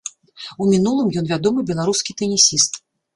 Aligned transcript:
У 0.63 0.69
мінулым 0.69 1.11
ён 1.21 1.27
вядомы 1.33 1.65
беларускі 1.71 2.17
тэнісіст. 2.23 2.81